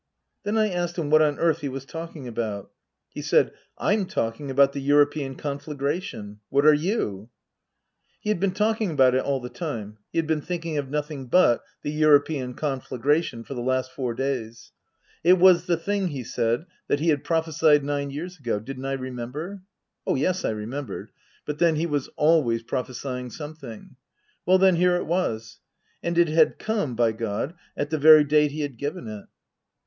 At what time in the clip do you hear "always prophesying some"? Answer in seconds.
22.15-23.53